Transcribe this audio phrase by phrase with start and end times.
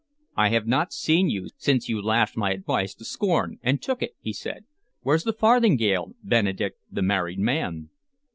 [0.35, 4.13] "I have not seen you since you laughed my advice to scorn and took it,"
[4.19, 4.65] he said.
[5.01, 7.91] "Where's the farthingale, Benedick the married man?"